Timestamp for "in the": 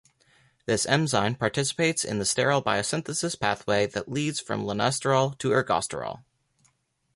2.03-2.23